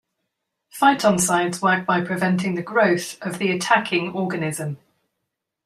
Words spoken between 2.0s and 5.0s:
preventing the growth of the attacking organism.